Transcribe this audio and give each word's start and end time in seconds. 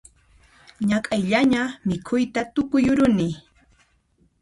Ñak'ayllaña 0.89 1.61
mikhuyta 1.87 2.41
tukuyuruni 2.53 3.29